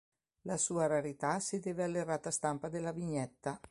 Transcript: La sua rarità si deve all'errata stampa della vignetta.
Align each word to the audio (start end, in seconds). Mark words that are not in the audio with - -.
La 0.45 0.57
sua 0.57 0.87
rarità 0.87 1.39
si 1.39 1.59
deve 1.59 1.83
all'errata 1.83 2.31
stampa 2.31 2.69
della 2.69 2.91
vignetta. 2.91 3.59